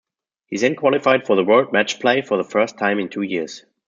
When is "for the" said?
1.27-1.43, 2.25-2.43